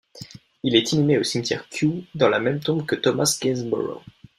Il 0.63 0.75
est 0.75 0.93
inhumé 0.93 1.19
au 1.19 1.23
cimetière 1.23 1.69
Kew 1.69 2.05
dans 2.15 2.27
la 2.27 2.39
même 2.39 2.59
tombe 2.59 2.87
que 2.87 2.95
Thomas 2.95 3.37
Gainsborough. 3.39 4.01